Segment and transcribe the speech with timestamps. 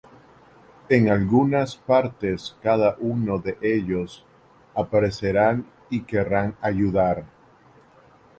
[0.89, 4.25] En algunas partes cada uno de ellos
[4.73, 7.25] aparecerán y querrán ayudar.